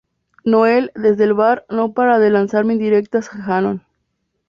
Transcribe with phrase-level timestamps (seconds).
[0.43, 3.85] Noel desde el bar no para de lanzarle indirectas a Hannon.